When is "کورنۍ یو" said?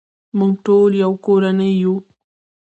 1.25-1.95